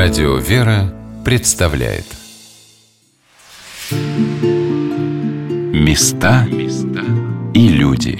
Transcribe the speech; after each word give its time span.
Радио 0.00 0.36
«Вера» 0.36 0.94
представляет 1.24 2.04
Места 5.72 6.46
и 7.52 7.68
люди 7.68 8.16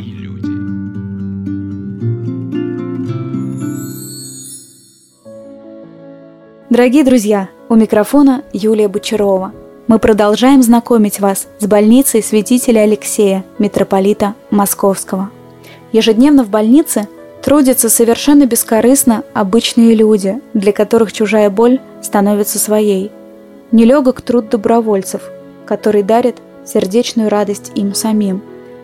Дорогие 6.69 7.05
друзья, 7.05 7.49
у 7.69 7.77
микрофона 7.77 8.43
Юлия 8.53 8.89
Бочарова. 8.89 9.53
Мы 9.87 10.01
продолжаем 10.01 10.65
знакомить 10.65 11.21
вас 11.21 11.47
с 11.61 11.67
больницей 11.69 12.25
святителя 12.25 12.81
Алексея, 12.81 13.45
митрополита 13.61 14.35
Московского. 14.51 15.31
Ежедневно 15.93 16.43
в 16.43 16.51
больнице– 16.51 17.07
Трудятся 17.49 17.89
совершенно 17.89 18.45
бескорыстно 18.45 19.25
обычные 19.33 19.95
люди, 19.95 20.39
для 20.53 20.71
которых 20.71 21.15
чужая 21.15 21.49
боль 21.49 21.81
становится 22.03 22.59
своей. 22.59 23.11
Нелегок 23.73 24.21
труд 24.21 24.51
добровольцев, 24.51 25.23
который 25.65 26.03
дарит 26.03 26.37
сердечную 26.67 27.31
радость 27.31 27.73
им 27.75 27.95
самим. 27.95 28.43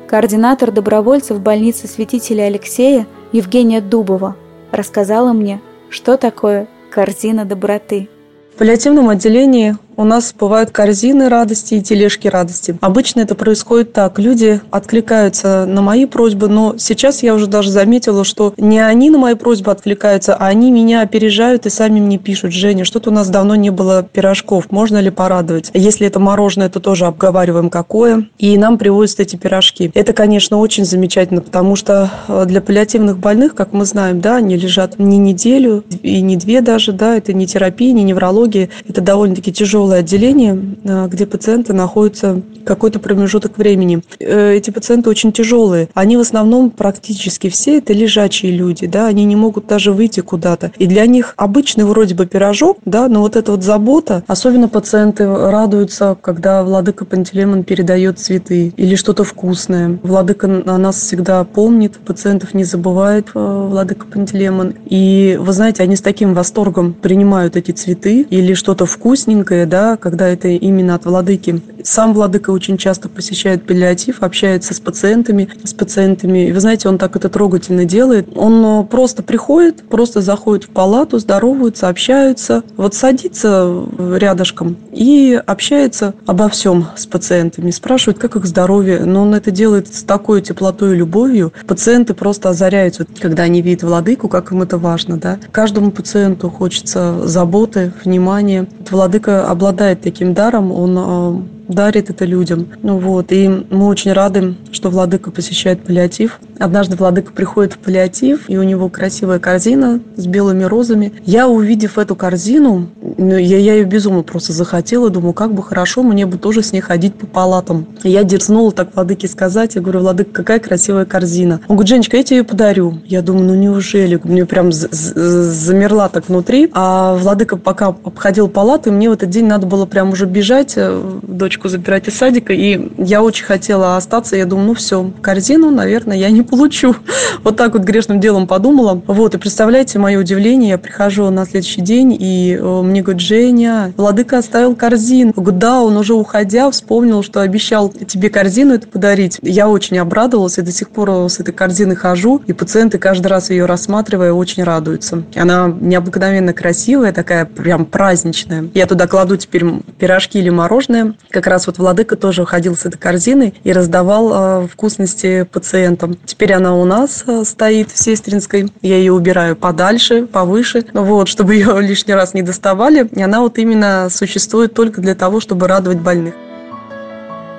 Координатор 0.09 0.70
добровольцев 0.70 1.41
больницы 1.41 1.87
святителя 1.87 2.45
Алексея 2.45 3.06
Евгения 3.33 3.83
Дубова 3.83 4.34
рассказала 4.73 5.34
мне, 5.34 5.61
что 5.91 6.17
такое 6.17 6.67
корзина 6.91 7.45
доброты. 7.45 8.09
В 8.55 8.56
паллиативном 8.56 9.11
отделении 9.11 9.77
у 9.97 10.05
нас 10.05 10.34
бывают 10.39 10.71
корзины 10.71 11.29
радости 11.29 11.75
и 11.75 11.83
тележки 11.83 12.29
радости. 12.29 12.77
Обычно 12.80 13.21
это 13.21 13.34
происходит 13.34 13.93
так. 13.93 14.19
Люди 14.19 14.61
откликаются 14.70 15.67
на 15.67 15.83
мои 15.83 16.07
просьбы, 16.07 16.48
но 16.48 16.75
сейчас 16.79 17.23
я 17.23 17.34
уже 17.34 17.47
даже 17.47 17.70
заметила, 17.70 18.25
что 18.25 18.55
не 18.57 18.80
они 18.80 19.11
на 19.11 19.19
мои 19.19 19.34
просьбы 19.34 19.70
откликаются, 19.70 20.34
а 20.34 20.47
они 20.47 20.70
меня 20.70 21.03
опережают 21.03 21.67
и 21.67 21.70
сами 21.70 22.01
мне 22.01 22.19
пишут. 22.19 22.53
Женя, 22.53 22.84
что-то 22.84 23.11
у 23.11 23.12
нас 23.12 23.28
давно 23.28 23.55
не 23.55 23.70
было 23.70 24.03
пирожков, 24.03 24.70
можно 24.70 24.98
ли 24.98 25.11
порадовать? 25.11 25.70
Если 25.75 26.06
это 26.06 26.20
мороженое, 26.20 26.69
то 26.69 26.81
тоже 26.81 27.06
обговариваем, 27.06 27.70
какое. 27.70 28.28
И 28.39 28.56
нам 28.59 28.78
привозят 28.78 29.20
эти 29.20 29.37
пирожки. 29.37 29.91
Это, 29.95 30.12
конечно, 30.12 30.59
очень 30.59 30.84
замечательно, 30.84 31.41
потому 31.41 31.77
что 31.77 32.11
э, 32.28 32.45
для 32.47 32.61
паллиативных 32.61 33.19
больных, 33.19 33.55
как 33.55 33.72
мы 33.72 33.84
знаем, 33.84 34.20
да, 34.20 34.37
они 34.37 34.56
лежат 34.56 34.98
не 34.98 35.19
неделю 35.19 35.84
и 36.03 36.20
не 36.20 36.37
две 36.37 36.61
даже, 36.61 36.92
да, 36.92 37.17
это 37.17 37.33
не 37.33 37.47
терапия, 37.47 37.92
не 37.92 38.03
неврология, 38.03 38.70
это 38.89 39.00
довольно-таки 39.00 39.53
тяжело 39.53 39.84
тяжелое 39.85 40.01
отделение, 40.01 40.77
э, 40.85 41.09
где 41.09 41.27
пациенты 41.27 41.73
находятся 41.73 42.41
какой-то 42.65 42.99
промежуток 42.99 43.59
времени. 43.59 44.03
Э, 44.19 44.55
эти 44.55 44.71
пациенты 44.71 45.11
очень 45.11 45.33
тяжелые. 45.33 45.89
Они 45.95 46.17
в 46.17 46.21
основном 46.21 46.71
практически 46.71 47.51
все 47.51 47.79
это 47.79 47.93
лежачие 47.93 48.53
люди, 48.53 48.87
да, 48.87 49.07
они 49.07 49.25
не 49.25 49.37
могут 49.37 49.67
даже 49.67 49.93
выйти 49.93 50.21
куда-то. 50.21 50.73
И 50.79 50.87
для 50.87 51.07
них 51.07 51.35
обычный 51.37 51.85
вроде 51.85 52.15
бы 52.15 52.27
пирожок, 52.27 52.79
да, 52.85 53.09
но 53.09 53.21
вот 53.21 53.37
эта 53.37 53.53
вот 53.53 53.62
забота, 53.62 54.25
особенно 54.27 54.69
пациенты 54.69 55.27
радуются, 55.27 56.17
когда 56.21 56.62
владыка 56.62 57.05
Пантелеймон 57.05 57.65
передает 57.65 58.19
цветы 58.19 58.73
или 58.77 58.95
что-то 58.95 59.25
вкусное. 59.25 59.99
Владыка 60.03 60.47
о 60.67 60.79
нас 60.79 60.97
всегда 60.97 61.45
помнит, 61.45 61.99
пациентов 61.99 62.55
не 62.55 62.65
забывает 62.65 63.29
э, 63.35 63.67
владыка 63.71 64.07
Пантелеймон. 64.07 64.75
И 64.87 65.39
вы 65.39 65.53
знаете, 65.53 65.83
они 65.83 65.97
с 65.97 66.01
таким 66.01 66.33
восторгом 66.33 66.95
принимают 66.95 67.57
эти 67.57 67.73
цветы 67.73 68.23
или 68.23 68.55
что-то 68.55 68.87
вкусненькое, 68.87 69.67
да, 69.75 69.97
когда 69.97 70.28
это 70.28 70.47
именно 70.47 70.94
от 70.94 71.05
владыки. 71.05 71.61
Сам 71.83 72.14
владыка 72.14 72.50
очень 72.50 72.78
часто 72.78 73.08
посещает 73.08 73.67
паллиатив, 73.67 74.22
общается 74.22 74.72
с 74.72 74.78
пациентами, 74.78 75.48
с 75.64 75.75
пациентами. 75.75 76.48
И 76.48 76.53
вы 76.53 76.61
знаете, 76.61 76.89
он 76.89 76.97
так 76.97 77.16
это 77.16 77.28
трогательно 77.28 77.84
делает. 77.84 78.28
Он 78.36 78.64
э, 78.64 78.84
просто 78.84 79.25
приходит, 79.25 79.83
просто 79.89 80.20
заходит 80.20 80.66
в 80.66 80.69
палату, 80.69 81.19
здороваются, 81.19 81.89
общаются, 81.89 82.62
вот 82.77 82.94
садится 82.94 83.84
рядышком 84.16 84.77
и 84.92 85.42
общается 85.44 86.14
обо 86.25 86.48
всем 86.48 86.86
с 86.97 87.06
пациентами, 87.06 87.72
спрашивает, 87.72 88.20
как 88.20 88.37
их 88.37 88.47
здоровье. 88.47 89.00
Но 89.04 89.22
он 89.22 89.34
это 89.34 89.50
делает 89.50 89.93
с 89.93 90.04
такой 90.04 90.41
теплотой 90.41 90.94
и 90.94 90.99
любовью. 90.99 91.53
Пациенты 91.66 92.15
просто 92.15 92.50
озаряются, 92.50 93.06
когда 93.20 93.43
они 93.43 93.60
видят 93.60 93.82
владыку, 93.82 94.28
как 94.28 94.53
им 94.53 94.62
это 94.62 94.78
важно. 94.78 95.16
Да? 95.16 95.41
Каждому 95.50 95.91
пациенту 95.91 96.49
хочется 96.49 97.26
заботы, 97.26 97.93
внимания. 98.04 98.69
Владыка 98.88 99.49
обладает 99.49 99.63
таким 100.02 100.34
даром, 100.34 100.72
он 100.72 100.97
э, 100.98 101.72
дарит 101.72 102.10
это 102.10 102.25
людям. 102.25 102.69
Ну 102.82 102.98
вот, 102.98 103.32
и 103.32 103.48
мы 103.48 103.86
очень 103.86 104.12
рады, 104.12 104.54
что 104.72 104.91
Владыка 104.91 105.30
посещает 105.30 105.82
паллиатив. 105.82 106.38
Однажды 106.64 106.97
Владыка 106.97 107.30
приходит 107.30 107.75
в 107.75 107.78
паллиатив, 107.78 108.48
и 108.48 108.56
у 108.56 108.62
него 108.62 108.88
красивая 108.88 109.38
корзина 109.38 110.00
с 110.16 110.26
белыми 110.26 110.64
розами. 110.64 111.12
Я, 111.26 111.47
увидев 111.47 111.98
эту 111.98 112.16
корзину, 112.16 112.88
ну, 113.19 113.36
я, 113.36 113.58
я 113.58 113.75
ее 113.75 113.84
безумно 113.84 114.22
просто 114.22 114.54
захотела, 114.54 115.10
думаю, 115.10 115.34
как 115.34 115.52
бы 115.52 115.62
хорошо 115.62 116.02
мне 116.02 116.25
бы 116.25 116.38
тоже 116.38 116.62
с 116.62 116.72
ней 116.72 116.80
ходить 116.80 117.16
по 117.16 117.26
палатам. 117.26 117.86
И 118.02 118.08
я 118.08 118.25
дерзнула 118.25 118.72
так 118.72 118.94
Владыке 118.94 119.28
сказать, 119.28 119.75
я 119.75 119.82
говорю, 119.82 120.00
Владыка, 120.00 120.30
какая 120.32 120.58
красивая 120.58 121.04
корзина. 121.04 121.60
Он 121.69 121.76
говорит, 121.76 121.91
Женечка, 121.91 122.16
я 122.16 122.22
тебе 122.22 122.38
ее 122.38 122.44
подарю. 122.44 122.98
Я 123.04 123.20
думаю, 123.20 123.44
ну 123.48 123.54
неужели? 123.56 124.19
Мне 124.25 124.46
прям 124.46 124.72
замерла 124.72 126.08
так 126.08 126.31
внутри. 126.31 126.70
А 126.72 127.14
Владыка 127.16 127.58
пока 127.58 127.88
обходил 127.88 128.48
палату, 128.48 128.88
и 128.88 128.92
мне 128.92 129.10
в 129.10 129.12
этот 129.12 129.28
день 129.28 129.44
надо 129.44 129.66
было 129.66 129.84
прям 129.84 130.12
уже 130.12 130.25
бежать, 130.25 130.72
э, 130.76 131.20
дочку 131.22 131.69
забирать 131.69 132.08
из 132.08 132.16
садика, 132.16 132.54
и 132.54 132.91
я 132.96 133.22
очень 133.22 133.44
хотела 133.44 133.98
остаться. 133.98 134.34
Я 134.34 134.46
думаю, 134.46 134.69
ну 134.69 134.75
все, 134.75 135.12
корзину, 135.20 135.70
наверное, 135.70 136.16
я 136.16 136.31
не 136.31 136.42
получу. 136.54 136.94
Вот 137.42 137.56
так 137.56 137.75
вот 137.75 137.82
грешным 137.82 138.20
делом 138.20 138.47
подумала. 138.47 139.03
Вот, 139.06 139.34
и 139.34 139.38
представляете, 139.38 139.98
мое 139.98 140.19
удивление, 140.19 140.70
я 140.70 140.78
прихожу 140.78 141.28
на 141.31 141.44
следующий 141.44 141.81
день, 141.81 142.16
и 142.19 142.56
э, 142.59 142.82
мне 142.82 143.03
говорит, 143.03 143.20
Женя, 143.20 143.92
Владыка 143.97 144.38
оставил 144.38 144.76
корзину. 144.76 145.32
Я 145.37 145.43
говорю, 145.43 145.59
да, 145.59 145.82
он 145.82 145.97
уже 145.97 146.14
уходя 146.14 146.70
вспомнил, 146.70 147.22
что 147.22 147.41
обещал 147.41 147.91
тебе 147.91 148.31
корзину 148.31 148.75
это 148.75 148.87
подарить. 148.87 149.38
Я 149.43 149.69
очень 149.69 149.98
обрадовалась, 149.98 150.59
и 150.59 150.62
до 150.62 150.70
сих 150.70 150.91
пор 150.91 151.28
с 151.28 151.41
этой 151.41 151.53
корзиной 151.53 151.97
хожу, 151.97 152.41
и 152.47 152.53
пациенты 152.53 152.98
каждый 152.98 153.26
раз 153.26 153.50
ее 153.50 153.66
рассматривая 153.66 154.32
очень 154.32 154.62
радуются. 154.62 155.25
Она 155.34 155.72
необыкновенно 155.81 156.53
красивая, 156.53 157.12
такая 157.12 157.44
прям 157.44 157.84
праздничная. 157.84 158.69
Я 158.75 158.87
туда 158.87 159.06
кладу 159.06 159.37
теперь 159.37 159.64
пирожки 159.98 160.38
или 160.38 160.50
мороженое, 160.50 161.14
как 161.31 161.47
раз 161.47 161.66
вот 161.66 161.78
Владыка 161.78 162.16
тоже 162.16 162.47
ходил 162.47 162.76
с 162.76 162.87
этой 162.87 162.98
корзиной 162.98 163.54
и 163.64 163.72
раздавал 163.72 164.62
э, 164.64 164.69
вкусности 164.69 165.47
пациентам. 165.50 166.16
Теперь 166.34 166.55
она 166.55 166.75
у 166.75 166.84
нас 166.84 167.22
э, 167.28 167.45
стоит 167.45 167.93
в 167.93 167.97
Сестринской. 167.97 168.69
Я 168.83 168.97
ее 168.97 169.12
убираю 169.12 169.55
подальше, 169.55 170.27
повыше, 170.27 170.84
вот, 170.93 171.28
чтобы 171.28 171.55
ее 171.55 171.81
лишний 171.81 172.12
раз 172.12 172.34
не 172.34 172.43
доставали. 172.43 173.06
И 173.12 173.22
она 173.22 173.41
вот 173.41 173.56
именно 173.56 174.09
существует 174.11 174.75
только 174.75 175.00
для 175.00 175.15
того, 175.15 175.39
чтобы 175.39 175.69
радовать 175.69 176.00
больных. 176.00 176.34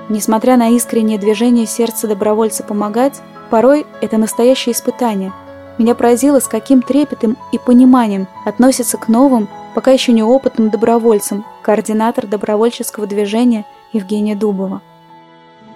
Несмотря 0.10 0.58
на 0.58 0.76
искреннее 0.76 1.18
движение 1.18 1.66
сердца 1.68 2.06
добровольца 2.06 2.64
помогать, 2.64 3.22
порой 3.50 3.86
это 4.02 4.18
настоящее 4.18 4.74
испытание. 4.74 5.32
Меня 5.78 5.96
поразило, 5.96 6.42
с 6.42 6.48
каким 6.50 6.82
трепетом 6.82 7.38
и 7.54 7.58
пониманием 7.58 8.28
относятся 8.44 8.98
к 8.98 9.08
новым, 9.08 9.48
пока 9.74 9.92
еще 9.92 10.12
неопытным 10.12 10.70
добровольцам, 10.70 11.46
координатор 11.64 12.28
добровольческого 12.28 13.08
движения 13.08 13.66
Евгения 13.94 14.36
Дубова. 14.36 14.82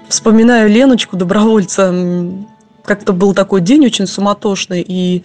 Вспоминаю 0.10 0.70
Леночку, 0.70 1.16
добровольца. 1.16 1.94
Как-то 2.84 3.14
был 3.14 3.34
такой 3.34 3.62
день 3.62 3.86
очень 3.86 4.08
суматошный, 4.08 4.84
и 4.88 5.24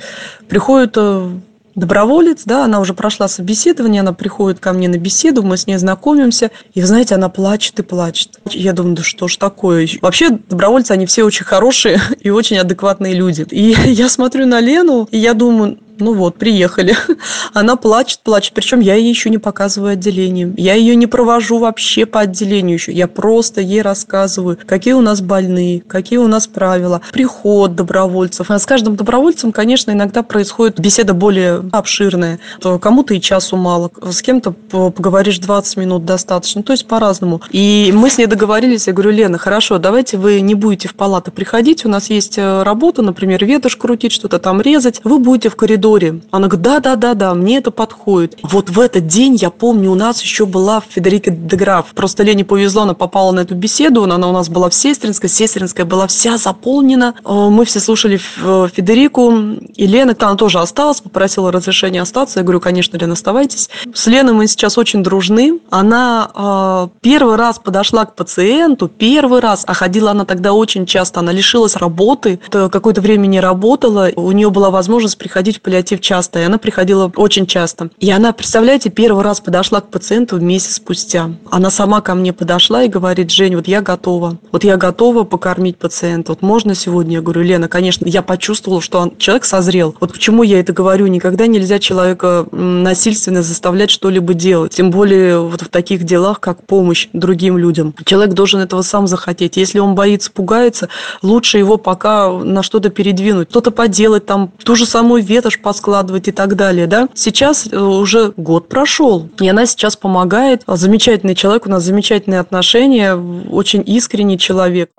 приходит 0.48 0.94
э, 0.96 1.30
доброволец, 1.74 2.42
да, 2.44 2.64
она 2.64 2.80
уже 2.80 2.94
прошла 2.94 3.28
собеседование, 3.28 4.00
она 4.00 4.12
приходит 4.12 4.60
ко 4.60 4.72
мне 4.72 4.88
на 4.88 4.98
беседу, 4.98 5.42
мы 5.42 5.56
с 5.56 5.66
ней 5.66 5.76
знакомимся, 5.76 6.50
и, 6.74 6.82
знаете, 6.82 7.14
она 7.14 7.28
плачет 7.28 7.78
и 7.80 7.82
плачет. 7.82 8.40
Я 8.50 8.72
думаю, 8.72 8.96
да 8.96 9.02
что 9.02 9.28
ж 9.28 9.36
такое? 9.36 9.88
Вообще, 10.00 10.30
добровольцы, 10.30 10.92
они 10.92 11.06
все 11.06 11.24
очень 11.24 11.44
хорошие 11.44 12.00
и 12.20 12.30
очень 12.30 12.58
адекватные 12.58 13.14
люди. 13.14 13.46
И 13.50 13.74
я 13.86 14.08
смотрю 14.08 14.46
на 14.46 14.60
Лену, 14.60 15.08
и 15.10 15.18
я 15.18 15.34
думаю, 15.34 15.78
ну 15.98 16.14
вот, 16.14 16.36
приехали. 16.36 16.96
Она 17.52 17.76
плачет, 17.76 18.20
плачет. 18.22 18.52
Причем 18.54 18.80
я 18.80 18.94
ей 18.94 19.08
еще 19.08 19.30
не 19.30 19.38
показываю 19.38 19.92
отделение. 19.92 20.52
Я 20.56 20.74
ее 20.74 20.96
не 20.96 21.06
провожу 21.06 21.58
вообще 21.58 22.04
по 22.04 22.20
отделению 22.20 22.74
еще. 22.74 22.92
Я 22.92 23.06
просто 23.06 23.60
ей 23.60 23.82
рассказываю, 23.82 24.58
какие 24.66 24.94
у 24.94 25.00
нас 25.00 25.20
больные, 25.20 25.80
какие 25.80 26.18
у 26.18 26.26
нас 26.26 26.46
правила, 26.46 27.00
приход 27.12 27.76
добровольцев. 27.76 28.50
А 28.50 28.58
с 28.58 28.66
каждым 28.66 28.96
добровольцем, 28.96 29.52
конечно, 29.52 29.92
иногда 29.92 30.22
происходит 30.22 30.80
беседа 30.80 31.14
более 31.14 31.64
обширная. 31.70 32.40
Кому-то 32.80 33.14
и 33.14 33.20
часу 33.20 33.56
мало, 33.56 33.90
с 34.02 34.20
кем-то 34.20 34.50
поговоришь 34.50 35.38
20 35.38 35.76
минут 35.76 36.04
достаточно. 36.04 36.62
То 36.62 36.72
есть 36.72 36.86
по-разному. 36.86 37.40
И 37.50 37.92
мы 37.94 38.10
с 38.10 38.18
ней 38.18 38.26
договорились. 38.26 38.88
Я 38.88 38.92
говорю, 38.92 39.12
Лена, 39.12 39.38
хорошо, 39.38 39.78
давайте 39.78 40.16
вы 40.16 40.40
не 40.40 40.54
будете 40.54 40.88
в 40.88 40.94
палату 40.94 41.30
приходить. 41.30 41.84
У 41.84 41.88
нас 41.88 42.10
есть 42.10 42.38
э, 42.38 42.62
работа, 42.62 43.02
например, 43.02 43.44
ветошь 43.44 43.76
крутить, 43.76 44.12
что-то 44.12 44.38
там 44.38 44.60
резать. 44.60 45.00
Вы 45.04 45.18
будете 45.18 45.48
в 45.48 45.56
коридоре 45.56 45.83
коридоре. 45.84 46.20
Она 46.30 46.48
говорит, 46.48 46.62
да-да-да-да, 46.64 47.34
мне 47.34 47.58
это 47.58 47.70
подходит. 47.70 48.38
Вот 48.42 48.70
в 48.70 48.80
этот 48.80 49.06
день, 49.06 49.36
я 49.36 49.50
помню, 49.50 49.90
у 49.90 49.94
нас 49.94 50.22
еще 50.22 50.46
была 50.46 50.82
Федерика 50.86 51.30
Деграф. 51.30 51.86
Просто 51.94 52.22
Лене 52.22 52.44
повезло, 52.44 52.82
она 52.82 52.94
попала 52.94 53.32
на 53.32 53.40
эту 53.40 53.54
беседу, 53.54 54.04
она 54.04 54.28
у 54.28 54.32
нас 54.32 54.48
была 54.48 54.70
в 54.70 54.74
Сестринской, 54.74 55.28
Сестринская 55.28 55.84
была 55.84 56.06
вся 56.06 56.38
заполнена. 56.38 57.14
Э, 57.24 57.48
мы 57.50 57.64
все 57.64 57.80
слушали 57.80 58.18
э, 58.42 58.68
Федерику, 58.72 59.32
и 59.74 59.86
Лена, 59.86 60.14
она 60.18 60.36
тоже 60.36 60.58
осталась, 60.58 61.00
попросила 61.00 61.52
разрешения 61.52 62.00
остаться. 62.00 62.40
Я 62.40 62.44
говорю, 62.44 62.60
конечно, 62.60 62.96
Лена, 62.96 63.12
оставайтесь. 63.12 63.68
С 63.92 64.06
Леной 64.06 64.32
мы 64.32 64.46
сейчас 64.46 64.78
очень 64.78 65.02
дружны. 65.02 65.60
Она 65.70 66.30
э, 66.34 66.88
первый 67.02 67.36
раз 67.36 67.58
подошла 67.58 68.06
к 68.06 68.14
пациенту, 68.14 68.88
первый 68.88 69.40
раз, 69.40 69.64
а 69.66 69.74
ходила 69.74 70.12
она 70.12 70.24
тогда 70.24 70.52
очень 70.52 70.86
часто, 70.86 71.20
она 71.20 71.32
лишилась 71.32 71.76
работы, 71.76 72.40
какое-то 72.50 73.00
время 73.00 73.26
не 73.26 73.40
работала, 73.40 74.10
у 74.16 74.32
нее 74.32 74.50
была 74.50 74.70
возможность 74.70 75.18
приходить 75.18 75.58
в 75.58 75.60
паллиатив 75.74 76.00
часто, 76.00 76.38
и 76.38 76.42
она 76.42 76.58
приходила 76.58 77.10
очень 77.16 77.46
часто. 77.46 77.90
И 77.98 78.10
она, 78.10 78.32
представляете, 78.32 78.90
первый 78.90 79.24
раз 79.24 79.40
подошла 79.40 79.80
к 79.80 79.90
пациенту 79.90 80.38
месяц 80.38 80.76
спустя. 80.76 81.30
Она 81.50 81.70
сама 81.70 82.00
ко 82.00 82.14
мне 82.14 82.32
подошла 82.32 82.84
и 82.84 82.88
говорит, 82.88 83.30
Жень, 83.30 83.56
вот 83.56 83.66
я 83.66 83.80
готова, 83.80 84.38
вот 84.52 84.62
я 84.62 84.76
готова 84.76 85.24
покормить 85.24 85.76
пациента, 85.76 86.32
вот 86.32 86.42
можно 86.42 86.76
сегодня? 86.76 87.14
Я 87.14 87.22
говорю, 87.22 87.42
Лена, 87.42 87.66
конечно, 87.66 88.06
я 88.06 88.22
почувствовала, 88.22 88.80
что 88.80 89.00
он, 89.00 89.16
человек 89.16 89.44
созрел. 89.44 89.96
Вот 90.00 90.12
почему 90.12 90.44
я 90.44 90.60
это 90.60 90.72
говорю, 90.72 91.08
никогда 91.08 91.48
нельзя 91.48 91.80
человека 91.80 92.46
насильственно 92.52 93.42
заставлять 93.42 93.90
что-либо 93.90 94.34
делать, 94.34 94.74
тем 94.74 94.92
более 94.92 95.40
вот 95.40 95.62
в 95.62 95.68
таких 95.68 96.04
делах, 96.04 96.38
как 96.38 96.64
помощь 96.64 97.08
другим 97.12 97.58
людям. 97.58 97.94
Человек 98.04 98.34
должен 98.34 98.60
этого 98.60 98.82
сам 98.82 99.08
захотеть. 99.08 99.56
Если 99.56 99.80
он 99.80 99.96
боится, 99.96 100.30
пугается, 100.30 100.88
лучше 101.22 101.58
его 101.58 101.78
пока 101.78 102.30
на 102.30 102.62
что-то 102.62 102.90
передвинуть, 102.90 103.50
что-то 103.50 103.72
поделать, 103.72 104.26
там 104.26 104.52
ту 104.62 104.76
же 104.76 104.86
самую 104.86 105.24
ветошь 105.24 105.58
поскладывать 105.64 106.28
и 106.28 106.32
так 106.32 106.54
далее. 106.54 106.86
Да? 106.86 107.08
Сейчас 107.14 107.66
э, 107.66 107.76
уже 107.76 108.32
год 108.36 108.68
прошел, 108.68 109.28
и 109.40 109.48
она 109.48 109.66
сейчас 109.66 109.96
помогает. 109.96 110.62
Замечательный 110.68 111.34
человек, 111.34 111.66
у 111.66 111.70
нас 111.70 111.82
замечательные 111.82 112.38
отношения, 112.38 113.16
очень 113.50 113.82
искренний 113.84 114.38
человек. 114.38 114.90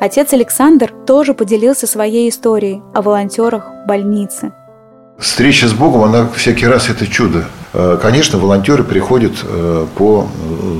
Отец 0.00 0.32
Александр 0.32 0.92
тоже 1.06 1.34
поделился 1.34 1.88
своей 1.88 2.28
историей 2.28 2.80
о 2.94 3.02
волонтерах 3.02 3.66
больницы. 3.88 4.52
Встреча 5.18 5.66
с 5.66 5.72
Богом, 5.72 6.04
она 6.04 6.28
всякий 6.28 6.68
раз 6.68 6.88
это 6.88 7.04
чудо. 7.04 7.48
Э, 7.72 7.98
конечно, 8.00 8.38
волонтеры 8.38 8.84
приходят 8.84 9.32
э, 9.42 9.86
по 9.96 10.28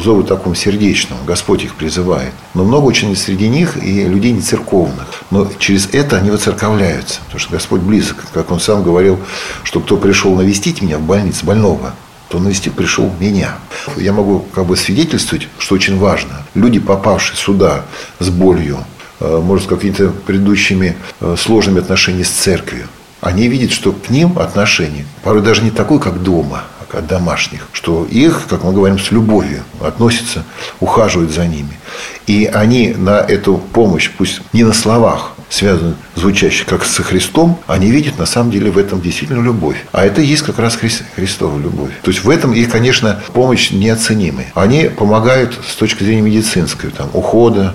зову 0.01 0.23
такому 0.23 0.55
сердечному. 0.55 1.25
Господь 1.27 1.65
их 1.65 1.75
призывает. 1.75 2.33
Но 2.55 2.63
много 2.63 2.85
очень 2.85 3.17
среди 3.17 3.49
них 3.49 3.77
и 3.83 4.05
людей 4.05 4.31
не 4.31 4.41
церковных. 4.41 5.09
Но 5.33 5.51
через 5.59 5.89
это 5.93 6.19
они 6.19 6.31
воцерковляются. 6.31 7.19
Потому 7.25 7.41
что 7.41 7.51
Господь 7.51 7.81
близок. 7.81 8.27
Как 8.33 8.53
Он 8.53 8.61
сам 8.61 8.85
говорил, 8.85 9.19
что 9.65 9.81
кто 9.81 9.97
пришел 9.97 10.37
навестить 10.37 10.83
меня 10.83 10.99
в 10.99 11.03
больнице, 11.03 11.45
больного, 11.45 11.95
то 12.29 12.39
навестить 12.39 12.75
пришел 12.75 13.13
меня. 13.19 13.57
Я 13.97 14.13
могу 14.13 14.45
как 14.55 14.67
бы 14.67 14.77
свидетельствовать, 14.77 15.49
что 15.59 15.75
очень 15.75 15.99
важно. 15.99 16.45
Люди, 16.55 16.79
попавшие 16.79 17.37
сюда 17.37 17.87
с 18.21 18.29
болью, 18.29 18.79
э, 19.19 19.41
может, 19.45 19.67
с 19.67 19.69
какими-то 19.69 20.11
предыдущими 20.11 20.97
сложными 21.37 21.81
отношениями 21.81 22.23
с 22.23 22.31
церковью, 22.31 22.87
они 23.21 23.49
видят, 23.49 23.73
что 23.73 23.93
к 23.93 24.11
ним 24.11 24.39
отношение 24.39 25.05
порой 25.23 25.43
даже 25.43 25.63
не 25.63 25.71
такое, 25.71 25.99
как 25.99 26.23
дома, 26.23 26.65
а 26.81 26.91
как 26.91 27.07
домашних, 27.07 27.69
что 27.73 28.05
их, 28.05 28.47
как 28.49 28.65
мы 28.65 28.73
говорим, 28.73 28.99
с 28.99 29.11
любовью 29.11 29.63
относятся, 29.81 30.45
ухаживают 30.81 31.33
за 31.33 31.47
ними. 31.47 31.79
И 32.27 32.47
они 32.47 32.95
на 32.97 33.19
эту 33.21 33.59
помощь, 33.59 34.11
пусть 34.17 34.41
не 34.53 34.65
на 34.65 34.73
словах, 34.73 35.33
связаны, 35.51 35.95
звучащие 36.15 36.67
как 36.67 36.85
со 36.85 37.03
Христом, 37.03 37.59
они 37.67 37.91
видят 37.91 38.19
на 38.19 38.27
самом 38.27 38.51
деле 38.51 38.71
в 38.71 38.77
этом 38.77 39.01
действительно 39.01 39.43
любовь. 39.43 39.83
А 39.93 40.05
это 40.05 40.21
и 40.21 40.27
есть 40.27 40.43
как 40.43 40.59
раз 40.59 40.77
Хри- 40.77 41.03
Христова 41.17 41.59
любовь. 41.59 41.93
То 42.03 42.11
есть 42.11 42.23
в 42.23 42.29
этом 42.29 42.53
их, 42.53 42.71
конечно, 42.71 43.21
помощь 43.33 43.71
неоценимая. 43.71 44.53
Они 44.55 44.85
помогают 44.85 45.59
с 45.67 45.75
точки 45.75 46.05
зрения 46.05 46.21
медицинской, 46.21 46.91
там, 46.91 47.09
ухода, 47.15 47.75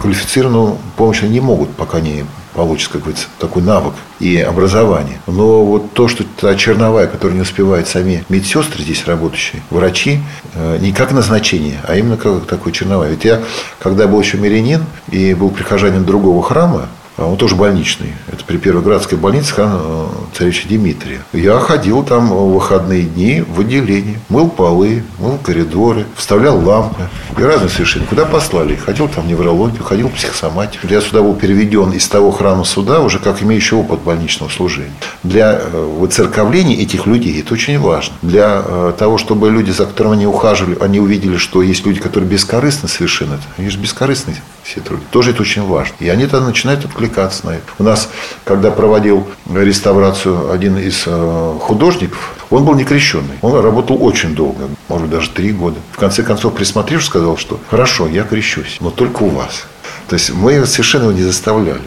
квалифицированную 0.00 0.78
помощь 0.96 1.22
они 1.22 1.34
не 1.34 1.40
могут, 1.40 1.70
пока 1.74 2.00
не 2.00 2.24
получит 2.54 2.90
какой-то 2.90 3.20
такой 3.38 3.62
навык 3.62 3.94
и 4.20 4.38
образование. 4.38 5.20
Но 5.26 5.64
вот 5.64 5.92
то, 5.92 6.08
что 6.08 6.24
та 6.24 6.54
черновая, 6.54 7.06
которая 7.06 7.36
не 7.36 7.42
успевает 7.42 7.88
сами 7.88 8.24
медсестры 8.28 8.82
здесь 8.82 9.06
работающие, 9.06 9.62
врачи, 9.70 10.20
э, 10.54 10.78
не 10.80 10.92
как 10.92 11.12
назначение, 11.12 11.80
а 11.86 11.96
именно 11.96 12.16
как 12.16 12.46
такой 12.46 12.72
черновая. 12.72 13.10
Ведь 13.10 13.24
я, 13.24 13.40
когда 13.78 14.06
был 14.06 14.20
еще 14.20 14.38
мирянин 14.38 14.84
и 15.10 15.34
был 15.34 15.50
прихожанин 15.50 16.04
другого 16.04 16.42
храма, 16.42 16.88
он 17.26 17.36
тоже 17.36 17.56
больничный. 17.56 18.14
Это 18.30 18.44
при 18.44 18.56
Первой 18.56 18.82
Градской 18.82 19.18
больнице 19.18 19.54
храм 19.54 19.70
э, 19.74 20.06
царевича 20.36 20.68
Дмитрия. 20.68 21.20
Я 21.32 21.58
ходил 21.58 22.02
там 22.02 22.28
в 22.28 22.54
выходные 22.54 23.02
дни 23.02 23.44
в 23.46 23.60
отделении. 23.60 24.18
Мыл 24.28 24.48
полы, 24.48 25.02
мыл 25.18 25.38
коридоры, 25.42 26.06
вставлял 26.16 26.58
лампы. 26.58 27.08
И 27.36 27.42
разные 27.42 27.68
совершенно. 27.68 28.06
Куда 28.06 28.24
послали? 28.24 28.76
Ходил 28.76 29.08
там 29.08 29.24
в 29.24 29.26
неврологию, 29.26 29.82
ходил 29.82 30.08
в 30.08 30.12
психосоматику. 30.12 30.86
Я 30.86 31.00
сюда 31.00 31.22
был 31.22 31.34
переведен 31.34 31.92
из 31.92 32.06
того 32.08 32.30
храма 32.30 32.64
суда 32.64 33.00
уже 33.00 33.18
как 33.18 33.42
имеющий 33.42 33.76
опыт 33.76 34.00
больничного 34.00 34.50
служения. 34.50 34.92
Для 35.22 35.60
э, 35.60 35.96
выцерковления 35.98 36.80
этих 36.80 37.06
людей 37.06 37.40
это 37.40 37.54
очень 37.54 37.78
важно. 37.78 38.14
Для 38.22 38.62
э, 38.64 38.92
того, 38.98 39.18
чтобы 39.18 39.50
люди, 39.50 39.70
за 39.70 39.86
которыми 39.86 40.14
они 40.14 40.26
ухаживали, 40.26 40.76
они 40.80 41.00
увидели, 41.00 41.36
что 41.36 41.62
есть 41.62 41.86
люди, 41.86 42.00
которые 42.00 42.28
бескорыстно 42.28 42.88
совершенно. 42.88 43.38
Они 43.56 43.68
же 43.68 43.78
бескорыстные 43.78 44.36
все 44.62 44.80
труды. 44.80 45.02
Тоже 45.10 45.30
это 45.30 45.42
очень 45.42 45.62
важно. 45.62 45.94
И 46.00 46.08
они 46.08 46.26
тогда 46.26 46.46
начинают 46.46 46.84
откликаться 46.84 47.11
это. 47.18 47.62
У 47.78 47.82
нас, 47.82 48.08
когда 48.44 48.70
проводил 48.70 49.26
реставрацию 49.52 50.50
один 50.50 50.78
из 50.78 51.04
э, 51.06 51.58
художников, 51.60 52.34
он 52.50 52.64
был 52.64 52.74
не 52.74 52.84
крещенный. 52.84 53.38
Он 53.40 53.58
работал 53.60 54.02
очень 54.02 54.34
долго, 54.34 54.68
может, 54.88 55.10
даже 55.10 55.30
три 55.30 55.52
года. 55.52 55.76
В 55.92 55.98
конце 55.98 56.22
концов, 56.22 56.54
присмотревшись, 56.54 57.08
сказал, 57.08 57.36
что 57.36 57.58
хорошо, 57.70 58.06
я 58.06 58.24
крещусь, 58.24 58.78
но 58.80 58.90
только 58.90 59.22
у 59.22 59.28
вас. 59.28 59.64
То 60.08 60.14
есть 60.14 60.30
мы 60.30 60.66
совершенно 60.66 61.04
его 61.04 61.12
не 61.12 61.22
заставляли. 61.22 61.82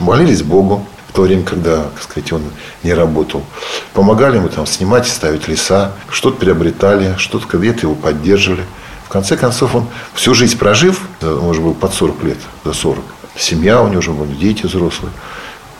Молились 0.00 0.42
Богу, 0.42 0.86
в 1.08 1.12
то 1.12 1.22
время, 1.22 1.44
когда, 1.44 1.84
так 1.84 2.02
сказать, 2.02 2.32
он 2.32 2.42
не 2.82 2.92
работал. 2.92 3.44
Помогали 3.92 4.36
ему 4.36 4.48
там 4.48 4.66
снимать 4.66 5.06
и 5.06 5.10
ставить 5.10 5.46
леса, 5.48 5.92
что-то 6.10 6.38
приобретали, 6.38 7.14
что-то 7.18 7.56
где-то 7.56 7.82
его 7.82 7.94
поддерживали. 7.94 8.64
В 9.04 9.08
конце 9.08 9.36
концов, 9.36 9.76
он 9.76 9.86
всю 10.14 10.34
жизнь 10.34 10.58
прожив, 10.58 11.02
он 11.22 11.44
уже 11.44 11.60
был 11.60 11.74
под 11.74 11.94
40 11.94 12.24
лет, 12.24 12.38
за 12.64 12.72
40, 12.72 13.04
семья 13.36 13.82
у 13.82 13.88
него 13.88 13.98
уже 13.98 14.12
были, 14.12 14.34
дети 14.34 14.66
взрослые, 14.66 15.12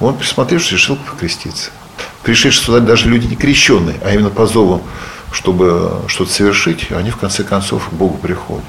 он, 0.01 0.17
присмотревшись, 0.17 0.73
решил 0.73 0.97
покреститься. 0.97 1.71
Пришедшие 2.23 2.65
сюда 2.65 2.81
даже 2.81 3.09
люди 3.09 3.27
не 3.27 3.37
крещенные, 3.37 3.97
а 4.03 4.13
именно 4.13 4.31
по 4.31 4.47
зову, 4.47 4.83
чтобы 5.31 6.03
что-то 6.09 6.33
совершить, 6.33 6.91
они 6.91 7.11
в 7.11 7.17
конце 7.17 7.45
концов 7.45 7.89
к 7.89 7.93
Богу 7.93 8.17
приходят. 8.19 8.65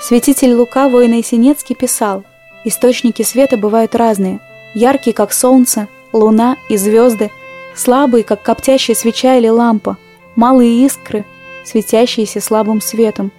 Святитель 0.00 0.54
Лука 0.54 0.88
Воина-Синецкий 0.88 1.74
писал, 1.74 2.24
«Источники 2.64 3.22
света 3.22 3.56
бывают 3.56 3.94
разные, 3.94 4.40
яркие, 4.74 5.14
как 5.14 5.32
солнце, 5.32 5.88
луна 6.12 6.56
и 6.68 6.76
звезды, 6.76 7.30
слабые, 7.74 8.24
как 8.24 8.42
коптящая 8.42 8.96
свеча 8.96 9.36
или 9.36 9.48
лампа, 9.48 9.98
малые 10.36 10.84
искры, 10.84 11.24
светящиеся 11.64 12.40
слабым 12.40 12.80
светом. 12.80 13.30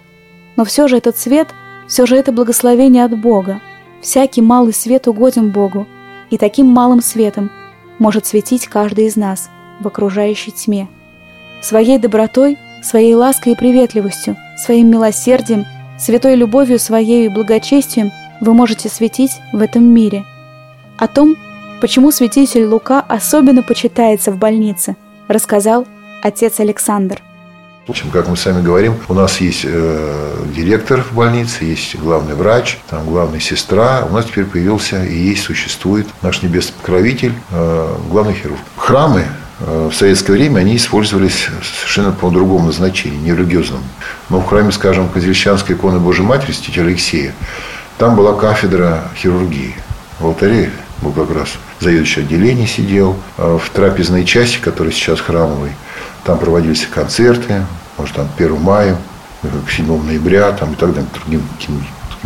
Но 0.56 0.66
все 0.66 0.88
же 0.88 0.98
этот 0.98 1.18
свет, 1.18 1.50
все 1.92 2.06
же 2.06 2.16
это 2.16 2.32
благословение 2.32 3.04
от 3.04 3.20
Бога. 3.20 3.60
Всякий 4.02 4.42
малый 4.42 4.74
свет 4.74 5.10
угоден 5.10 5.52
Богу, 5.52 5.88
и 6.30 6.38
таким 6.38 6.68
малым 6.68 7.02
светом 7.02 7.52
может 8.00 8.26
светить 8.26 8.68
каждый 8.68 9.08
из 9.08 9.18
нас 9.18 9.50
в 9.82 9.88
окружающей 9.88 10.52
тьме. 10.52 10.88
Своей 11.62 11.98
добротой, 11.98 12.58
своей 12.82 13.14
лаской 13.14 13.52
и 13.52 13.56
приветливостью, 13.58 14.38
своим 14.58 14.90
милосердием, 14.90 15.66
святой 16.00 16.36
любовью 16.36 16.80
своей 16.80 17.26
и 17.26 17.30
благочестием 17.30 18.10
вы 18.40 18.54
можете 18.54 18.88
светить 18.88 19.34
в 19.52 19.60
этом 19.60 19.84
мире. 19.84 20.24
О 20.98 21.10
том, 21.10 21.36
почему 21.82 22.12
святитель 22.12 22.68
Лука 22.68 23.02
особенно 23.02 23.64
почитается 23.64 24.32
в 24.32 24.38
больнице, 24.38 24.96
рассказал 25.28 25.86
отец 26.24 26.62
Александр. 26.62 27.22
В 27.92 27.94
общем, 27.94 28.10
как 28.10 28.30
мы 28.30 28.38
сами 28.38 28.62
говорим, 28.62 28.96
у 29.10 29.14
нас 29.14 29.42
есть 29.42 29.66
э, 29.66 30.46
директор 30.56 31.04
в 31.04 31.14
больнице, 31.14 31.66
есть 31.66 31.98
главный 31.98 32.36
врач, 32.36 32.78
там 32.90 33.06
главная 33.06 33.42
сестра. 33.42 34.08
У 34.10 34.14
нас 34.14 34.24
теперь 34.24 34.46
появился 34.46 35.04
и 35.04 35.14
есть, 35.14 35.44
существует 35.44 36.08
наш 36.22 36.42
небесный 36.42 36.74
покровитель, 36.80 37.34
э, 37.50 37.96
главный 38.10 38.34
хирург. 38.34 38.62
Храмы 38.78 39.26
э, 39.60 39.90
в 39.92 39.94
советское 39.94 40.32
время 40.32 40.60
они 40.60 40.78
использовались 40.78 41.50
совершенно 41.80 42.14
по 42.14 42.30
другому 42.30 42.68
назначению, 42.68 43.20
не 43.20 43.32
религиозному. 43.32 43.84
Но 44.30 44.40
в 44.40 44.46
храме, 44.46 44.72
скажем, 44.72 45.10
Козельщанской 45.10 45.76
иконы 45.76 46.00
Божьей 46.00 46.24
Матери, 46.24 46.54
святителя 46.54 46.86
Алексея, 46.86 47.34
там 47.98 48.16
была 48.16 48.36
кафедра 48.36 49.04
хирургии. 49.18 49.76
В 50.18 50.28
алтаре 50.28 50.72
был 51.02 51.12
как 51.12 51.30
раз 51.36 51.50
заведующий 51.82 52.22
отделение 52.22 52.68
сидел. 52.68 53.18
А 53.38 53.58
в 53.58 53.70
трапезной 53.70 54.24
части, 54.24 54.60
которая 54.60 54.94
сейчас 54.94 55.20
храмовой, 55.20 55.72
там 56.24 56.38
проводились 56.38 56.86
концерты, 56.86 57.66
может, 57.98 58.16
там 58.16 58.28
1 58.38 58.62
мая, 58.62 58.98
7 59.70 60.04
ноября 60.04 60.52
там, 60.52 60.74
и 60.74 60.76
так 60.76 60.94
далее, 60.94 61.10
другим 61.14 61.44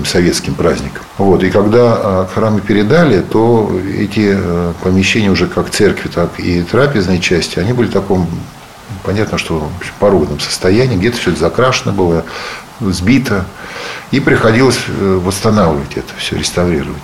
советским 0.05 0.55
праздником. 0.55 1.03
Вот. 1.17 1.43
И 1.43 1.49
когда 1.49 2.27
храмы 2.33 2.59
передали, 2.59 3.21
то 3.21 3.71
эти 3.97 4.37
помещения 4.83 5.31
уже 5.31 5.47
как 5.47 5.69
церкви, 5.69 6.09
так 6.09 6.37
и 6.37 6.63
трапезной 6.63 7.19
части, 7.19 7.59
они 7.59 7.71
были 7.71 7.87
в 7.87 7.93
таком 7.93 8.27
Понятно, 9.03 9.37
что 9.37 9.69
в 9.79 9.93
породном 9.99 10.39
состоянии, 10.39 10.97
где-то 10.97 11.17
все 11.17 11.31
это 11.31 11.39
закрашено 11.39 11.91
было, 11.91 12.25
сбито. 12.79 13.45
И 14.11 14.19
приходилось 14.19 14.79
э, 14.87 15.19
восстанавливать 15.23 15.95
это 15.95 16.13
все, 16.17 16.37
реставрировать. 16.37 17.01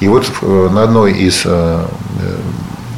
И 0.00 0.08
вот 0.08 0.30
э, 0.42 0.68
на 0.70 0.82
одной 0.82 1.12
из 1.12 1.42
э, 1.44 1.86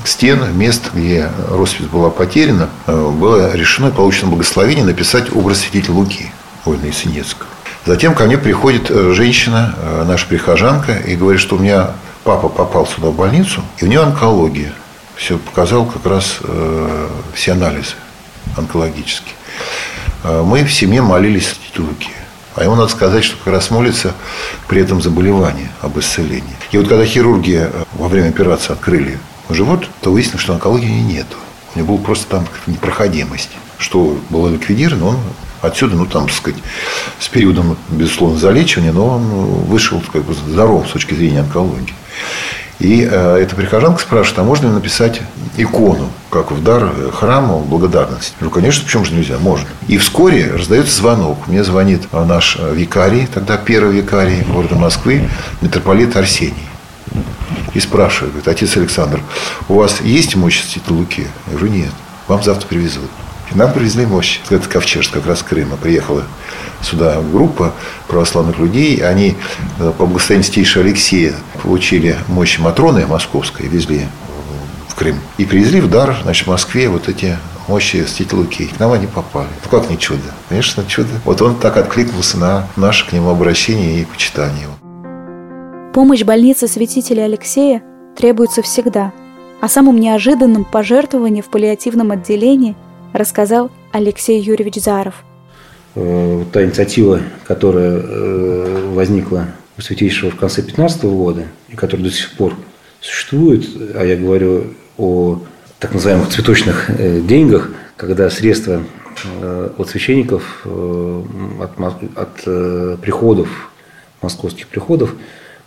стен, 0.04 0.56
мест, 0.56 0.90
где 0.94 1.30
роспись 1.48 1.86
была 1.86 2.10
потеряна, 2.10 2.68
было 2.86 3.54
решено 3.54 3.88
и 3.88 3.92
получено 3.92 4.30
благословение 4.30 4.84
написать 4.84 5.34
образ 5.34 5.60
святителя 5.60 5.94
Луки, 5.94 6.32
Вольна 6.64 6.86
и 6.86 6.92
Синецкого. 6.92 7.48
Затем 7.86 8.14
ко 8.14 8.24
мне 8.24 8.38
приходит 8.38 8.88
женщина, 8.88 9.74
наша 10.06 10.26
прихожанка, 10.26 10.92
и 10.92 11.16
говорит, 11.16 11.40
что 11.40 11.56
у 11.56 11.58
меня 11.58 11.90
папа 12.24 12.48
попал 12.48 12.86
сюда 12.86 13.08
в 13.08 13.14
больницу, 13.14 13.62
и 13.78 13.84
у 13.84 13.88
нее 13.88 14.02
онкология 14.02 14.72
все 15.16 15.36
показал 15.36 15.84
как 15.84 16.06
раз 16.06 16.38
э, 16.42 17.08
все 17.34 17.52
анализы 17.52 17.94
онкологические. 18.56 19.34
Э, 20.24 20.42
мы 20.42 20.64
в 20.64 20.72
семье 20.72 21.02
молились 21.02 21.56
Луки. 21.76 22.10
А 22.56 22.64
ему 22.64 22.74
надо 22.74 22.88
сказать, 22.88 23.24
что 23.24 23.36
как 23.36 23.52
раз 23.54 23.70
молится 23.70 24.12
при 24.66 24.82
этом 24.82 25.00
заболевании 25.00 25.70
об 25.80 25.98
исцелении. 25.98 26.56
И 26.72 26.78
вот 26.78 26.88
когда 26.88 27.04
хирурги 27.04 27.68
э, 27.70 27.84
во 27.94 28.08
время 28.08 28.28
операции 28.28 28.72
открыли 28.72 29.18
живот, 29.54 29.88
то 30.00 30.12
выяснилось, 30.12 30.42
что 30.42 30.54
онкологии 30.54 31.00
нету. 31.00 31.36
У 31.74 31.78
него 31.78 31.94
была 31.94 32.04
просто 32.04 32.26
там 32.28 32.46
непроходимость. 32.66 33.50
Что 33.78 34.18
было 34.28 34.48
ликвидировано, 34.48 35.06
он 35.06 35.16
отсюда, 35.62 35.96
ну, 35.96 36.06
там, 36.06 36.26
так 36.26 36.36
сказать, 36.36 36.60
с 37.18 37.28
периодом, 37.28 37.76
безусловно, 37.90 38.38
залечивания, 38.38 38.92
но 38.92 39.06
он 39.06 39.22
вышел 39.22 40.02
как 40.12 40.24
бы 40.24 40.34
здоров 40.34 40.88
с 40.88 40.92
точки 40.92 41.14
зрения 41.14 41.40
онкологии. 41.40 41.94
И 42.80 43.06
э, 43.10 43.36
эта 43.36 43.54
прихожанка 43.54 44.00
спрашивает, 44.00 44.38
а 44.38 44.42
можно 44.42 44.68
ли 44.68 44.72
написать 44.72 45.20
икону, 45.58 46.08
как 46.30 46.50
в 46.50 46.62
дар 46.62 46.90
храму 47.12 47.60
благодарности? 47.60 48.32
Я 48.40 48.46
говорю, 48.46 48.54
конечно, 48.54 48.84
почему 48.84 49.04
же 49.04 49.12
нельзя? 49.12 49.38
Можно. 49.38 49.68
И 49.86 49.98
вскоре 49.98 50.50
раздается 50.50 50.96
звонок. 50.96 51.46
Мне 51.46 51.62
звонит 51.62 52.10
наш 52.12 52.58
викарий, 52.58 53.26
тогда 53.32 53.58
первый 53.58 53.96
викарий 53.96 54.42
города 54.42 54.76
Москвы, 54.76 55.28
митрополит 55.60 56.16
Арсений. 56.16 56.54
И 57.74 57.80
спрашивает, 57.80 58.32
говорит, 58.32 58.48
отец 58.48 58.76
Александр, 58.76 59.20
у 59.68 59.74
вас 59.74 60.00
есть 60.00 60.34
имущество 60.34 60.92
Луки? 60.92 61.26
Я 61.46 61.52
говорю, 61.52 61.72
нет, 61.72 61.92
вам 62.26 62.42
завтра 62.42 62.66
привезут. 62.66 63.10
И 63.52 63.58
нам 63.58 63.72
привезли 63.72 64.06
мощь. 64.06 64.40
Это 64.48 64.68
Ковчежск, 64.68 65.12
как 65.12 65.26
раз 65.26 65.42
Крыма. 65.42 65.76
Приехала 65.76 66.24
сюда 66.82 67.20
группа 67.20 67.74
православных 68.06 68.58
людей. 68.58 68.96
Они 68.98 69.36
э, 69.78 69.92
по 69.96 70.06
благословению 70.06 70.80
Алексея 70.80 71.34
получили 71.62 72.16
мощь 72.28 72.58
Матроны 72.58 73.06
московской, 73.06 73.66
везли 73.66 74.06
в 74.88 74.94
Крым. 74.94 75.18
И 75.38 75.44
привезли 75.44 75.80
в 75.80 75.90
дар 75.90 76.16
значит, 76.22 76.46
в 76.46 76.50
Москве 76.50 76.88
вот 76.88 77.08
эти 77.08 77.38
мощи 77.66 78.04
Святителя 78.06 78.38
Луки. 78.38 78.66
К 78.66 78.78
нам 78.78 78.92
они 78.92 79.06
попали. 79.06 79.48
Ну, 79.64 79.70
как 79.78 79.90
не 79.90 79.98
чудо? 79.98 80.22
Конечно, 80.48 80.84
чудо. 80.86 81.10
Вот 81.24 81.42
он 81.42 81.56
так 81.56 81.76
откликнулся 81.76 82.36
на 82.38 82.68
наше 82.76 83.08
к 83.08 83.12
нему 83.12 83.30
обращение 83.30 84.00
и 84.00 84.04
почитание 84.04 84.62
его. 84.62 84.79
Помощь 85.94 86.22
больницы 86.22 86.68
святителя 86.68 87.24
Алексея 87.24 87.82
требуется 88.16 88.62
всегда. 88.62 89.12
О 89.60 89.68
самом 89.68 89.98
неожиданном 89.98 90.64
пожертвовании 90.64 91.42
в 91.42 91.50
паллиативном 91.50 92.12
отделении– 92.12 92.76
рассказал 93.12 93.70
Алексей 93.92 94.40
Юрьевич 94.40 94.76
Заров. 94.76 95.24
Э, 95.94 96.44
та 96.52 96.64
инициатива, 96.64 97.20
которая 97.44 98.00
э, 98.00 98.92
возникла 98.92 99.48
у 99.76 99.80
Святейшего 99.80 100.30
в 100.30 100.36
конце 100.36 100.62
2015 100.62 101.04
года 101.04 101.44
и 101.68 101.76
которая 101.76 102.06
до 102.06 102.12
сих 102.12 102.32
пор 102.32 102.54
существует, 103.00 103.66
а 103.94 104.04
я 104.04 104.16
говорю 104.16 104.74
о 104.98 105.40
так 105.78 105.94
называемых 105.94 106.28
цветочных 106.28 106.90
э, 106.90 107.20
деньгах, 107.20 107.70
когда 107.96 108.30
средства 108.30 108.82
от 109.76 109.90
священников, 109.90 110.64
от, 110.64 111.78
от 112.16 113.00
приходов, 113.02 113.70
московских 114.22 114.68
приходов, 114.68 115.14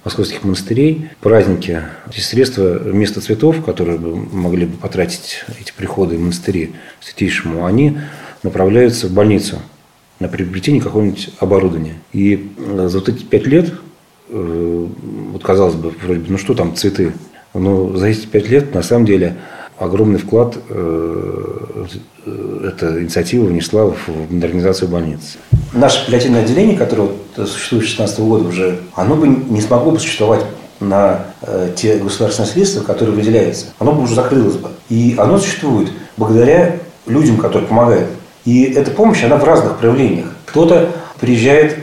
московских 0.04 0.44
монастырей, 0.44 1.10
праздники, 1.22 1.82
эти 2.10 2.20
средства 2.20 2.78
вместо 2.80 3.22
цветов, 3.22 3.64
которые 3.64 3.98
бы 3.98 4.16
могли 4.16 4.66
бы 4.66 4.78
потратить 4.78 5.46
эти 5.60 5.72
приходы 5.76 6.18
в 6.18 6.20
монастыри 6.20 6.74
святейшему, 7.00 7.66
они 7.66 7.98
направляются 8.44 9.08
в 9.08 9.12
больницу 9.12 9.60
на 10.20 10.28
приобретение 10.28 10.82
какого-нибудь 10.82 11.30
оборудования. 11.40 11.96
И 12.12 12.52
э, 12.58 12.88
за 12.90 13.00
вот 13.00 13.10
эти 13.10 13.24
пять 13.24 13.48
лет, 13.48 13.74
э, 14.30 14.88
вот 15.32 15.44
казалось 15.44 15.76
бы, 15.76 15.94
вроде 16.02 16.20
бы, 16.20 16.26
ну 16.30 16.38
что 16.38 16.54
там 16.54 16.76
цветы, 16.76 17.14
но 17.54 17.96
за 17.96 18.08
эти 18.08 18.26
пять 18.26 18.50
лет 18.50 18.74
на 18.74 18.84
самом 18.84 19.06
деле 19.06 19.38
огромный 19.78 20.20
вклад 20.20 20.58
э, 20.70 21.86
эта 22.64 23.02
инициатива 23.02 23.46
внесла 23.46 23.86
в 23.86 24.32
модернизацию 24.32 24.90
больницы. 24.90 25.38
Наше 25.74 26.06
паллиативное 26.06 26.44
отделение, 26.44 26.78
которое 26.78 27.10
существует 27.36 27.84
с 27.84 27.96
2016 27.96 28.20
года 28.20 28.48
уже, 28.48 28.80
оно 28.96 29.16
бы 29.16 29.28
не 29.28 29.62
смогло 29.62 29.92
бы 29.92 30.00
существовать 30.00 30.46
на 30.80 31.26
э, 31.42 31.72
те 31.76 31.98
государственные 31.98 32.52
средства, 32.52 32.84
которые 32.84 33.16
выделяются. 33.16 33.68
Оно 33.80 33.94
бы 33.94 34.04
уже 34.04 34.16
закрылось 34.16 34.56
бы. 34.56 34.70
И 34.90 35.16
оно 35.18 35.38
существует 35.38 35.92
благодаря 36.18 36.78
людям, 37.06 37.38
которые 37.38 37.68
помогают. 37.68 38.10
И 38.46 38.64
эта 38.64 38.92
помощь, 38.92 39.24
она 39.24 39.38
в 39.38 39.44
разных 39.44 39.78
проявлениях. 39.78 40.28
Кто-то 40.46 40.90
приезжает 41.20 41.78
э, 41.78 41.83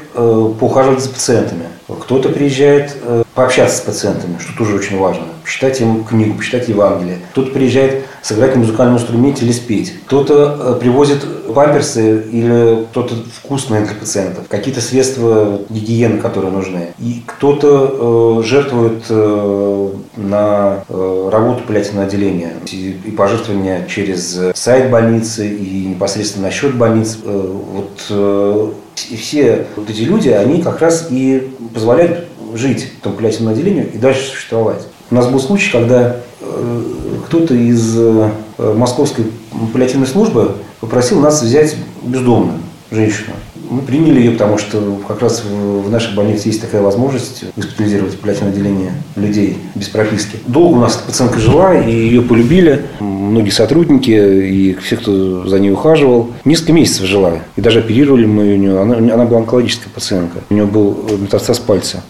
поухаживать 0.58 1.02
за 1.02 1.10
пациентами, 1.10 1.64
кто-то 1.88 2.28
приезжает 2.28 2.96
э, 3.02 3.22
пообщаться 3.34 3.78
с 3.78 3.80
пациентами, 3.80 4.38
что 4.38 4.56
тоже 4.56 4.76
очень 4.76 4.98
важно. 4.98 5.24
Почитать 5.42 5.80
им 5.80 6.04
книгу, 6.04 6.36
почитать 6.36 6.68
Евангелие. 6.68 7.18
Кто-то 7.32 7.50
приезжает 7.52 8.04
сыграть 8.22 8.54
на 8.54 8.60
музыкальном 8.60 8.96
инструменте 8.96 9.44
или 9.44 9.52
спеть. 9.52 9.94
Кто-то 10.06 10.56
э, 10.58 10.80
привозит 10.80 11.24
памперсы 11.54 12.22
или 12.30 12.84
кто-то 12.90 13.14
вкусное 13.34 13.84
для 13.84 13.94
пациентов. 13.94 14.44
Какие-то 14.48 14.80
средства 14.80 15.60
гигиены, 15.68 16.18
которые 16.18 16.52
нужны. 16.52 16.88
И 16.98 17.22
кто-то 17.26 18.40
э, 18.42 18.46
жертвует 18.46 19.04
э, 19.08 19.90
на 20.16 20.84
э, 20.88 21.28
работу 21.32 21.62
паллиативного 21.66 22.06
отделения. 22.06 22.52
И, 22.70 22.98
и 23.04 23.10
пожертвования 23.10 23.86
через 23.86 24.38
сайт 24.54 24.90
больницы 24.90 25.48
и 25.48 25.86
непосредственно 25.86 26.46
на 26.46 26.52
счет 26.52 26.74
больниц. 26.76 27.18
Э, 27.24 27.54
вот 27.72 28.06
э, 28.10 28.70
все 28.94 29.66
вот 29.76 29.88
эти 29.88 30.02
люди, 30.02 30.28
они 30.28 30.62
как 30.62 30.80
раз 30.80 31.08
и 31.10 31.50
позволяют 31.72 32.26
жить 32.54 32.90
в 32.98 33.02
том 33.02 33.14
паллиативном 33.14 33.54
отделении 33.54 33.84
и 33.84 33.98
дальше 33.98 34.28
существовать. 34.28 34.86
У 35.10 35.14
нас 35.14 35.26
был 35.26 35.40
случай, 35.40 35.72
когда 35.72 36.16
э, 36.40 36.82
кто-то 37.26 37.54
из 37.54 37.96
э, 37.98 38.30
московской 38.58 39.26
паллиативной 39.72 40.06
службы 40.06 40.56
попросил 40.80 41.20
нас 41.20 41.42
взять 41.42 41.74
бездомную 42.02 42.58
женщину. 42.90 43.32
Мы 43.70 43.82
приняли 43.82 44.18
ее, 44.18 44.32
потому 44.32 44.58
что 44.58 45.00
как 45.06 45.22
раз 45.22 45.44
в 45.44 45.88
нашей 45.90 46.14
больнице 46.16 46.48
есть 46.48 46.60
такая 46.60 46.82
возможность 46.82 47.44
госпитализировать 47.56 48.18
паллиативное 48.18 48.52
отделение 48.52 48.92
людей 49.14 49.58
без 49.76 49.88
прописки. 49.88 50.38
Долго 50.46 50.76
у 50.76 50.80
нас 50.80 50.96
пациентка 50.96 51.38
жила, 51.38 51.80
и 51.80 51.92
ее 51.92 52.22
полюбили. 52.22 52.82
Многие 52.98 53.50
сотрудники 53.50 54.10
и 54.10 54.74
все, 54.74 54.96
кто 54.96 55.46
за 55.46 55.60
ней 55.60 55.70
ухаживал. 55.70 56.30
Несколько 56.44 56.72
месяцев 56.72 57.06
жила. 57.06 57.34
И 57.54 57.60
даже 57.60 57.78
оперировали 57.78 58.26
мы 58.26 58.42
ее. 58.42 58.80
Она, 58.80 58.96
она 58.96 59.24
была 59.24 59.38
онкологическая 59.38 59.92
пациентка. 59.92 60.40
У 60.50 60.54
нее 60.54 60.66
был 60.66 61.06
метастаз 61.20 61.60
пальца, 61.60 62.02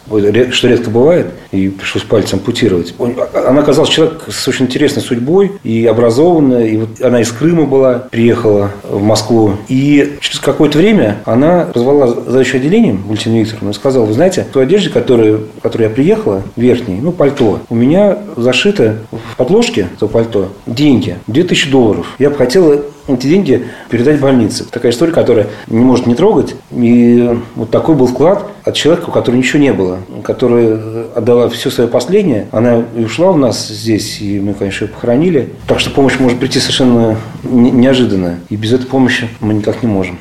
что 0.50 0.68
редко 0.68 0.88
бывает. 0.88 1.26
И 1.52 1.68
пришлось 1.68 2.04
пальцем 2.04 2.38
ампутировать. 2.38 2.94
Она 3.34 3.60
оказалась 3.60 3.90
человек 3.90 4.22
с 4.28 4.48
очень 4.48 4.64
интересной 4.64 5.02
судьбой 5.02 5.52
и 5.62 5.84
образованная. 5.84 6.66
И 6.68 6.78
вот 6.78 7.02
она 7.02 7.20
из 7.20 7.30
Крыма 7.30 7.66
была, 7.66 8.06
приехала 8.10 8.70
в 8.88 9.02
Москву. 9.02 9.56
И 9.68 10.16
через 10.20 10.38
какое-то 10.38 10.78
время 10.78 11.18
она 11.26 11.49
она 11.50 11.64
позвала 11.66 12.06
заведующего 12.06 12.58
отделением 12.58 13.02
Валентину 13.06 13.40
Викторовну 13.40 13.70
и 13.70 13.74
сказала, 13.74 14.04
вы 14.04 14.12
знаете, 14.12 14.46
той 14.52 14.64
одежде, 14.64 14.90
которую, 14.90 15.48
в 15.58 15.62
которой 15.62 15.84
я 15.84 15.90
приехала, 15.90 16.42
верхней, 16.56 17.00
ну, 17.00 17.12
пальто, 17.12 17.60
у 17.68 17.74
меня 17.74 18.18
зашито 18.36 18.98
в 19.10 19.36
подложке 19.36 19.88
этого 19.94 20.08
пальто 20.08 20.48
деньги, 20.66 21.16
2000 21.26 21.70
долларов. 21.70 22.06
Я 22.18 22.30
бы 22.30 22.36
хотела 22.36 22.82
эти 23.08 23.26
деньги 23.26 23.66
передать 23.88 24.20
больнице. 24.20 24.64
Такая 24.70 24.92
история, 24.92 25.12
которая 25.12 25.46
не 25.68 25.84
может 25.84 26.06
не 26.06 26.14
трогать. 26.14 26.54
И 26.70 27.38
вот 27.56 27.70
такой 27.70 27.94
был 27.94 28.06
вклад 28.06 28.46
от 28.64 28.74
человека, 28.74 29.08
у 29.08 29.12
которого 29.12 29.38
ничего 29.38 29.60
не 29.60 29.72
было, 29.72 29.98
которая 30.22 31.06
отдала 31.14 31.48
все 31.48 31.70
свое 31.70 31.88
последнее. 31.88 32.46
Она 32.52 32.84
и 32.96 33.04
ушла 33.04 33.30
у 33.30 33.36
нас 33.36 33.68
здесь, 33.68 34.20
и 34.20 34.38
мы, 34.38 34.54
конечно, 34.54 34.84
ее 34.84 34.90
похоронили. 34.90 35.50
Так 35.66 35.80
что 35.80 35.90
помощь 35.90 36.18
может 36.18 36.38
прийти 36.38 36.60
совершенно 36.60 37.16
неожиданно. 37.42 38.40
И 38.48 38.56
без 38.56 38.72
этой 38.72 38.86
помощи 38.86 39.28
мы 39.40 39.54
никак 39.54 39.82
не 39.82 39.88
можем. 39.88 40.18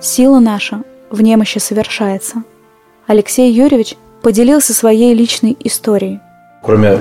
Сила 0.00 0.38
наша 0.38 0.82
в 1.10 1.22
немощи 1.22 1.58
совершается. 1.58 2.44
Алексей 3.08 3.52
Юрьевич 3.52 3.96
поделился 4.22 4.72
своей 4.72 5.12
личной 5.12 5.56
историей. 5.64 6.20
Кроме 6.62 7.00